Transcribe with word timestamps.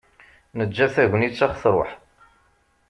Neǧǧa 0.57 0.87
tagnit 0.93 1.39
ad 1.45 1.49
ɣ-truḥ. 1.51 1.91